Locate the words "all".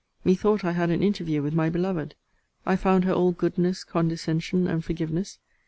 3.13-3.33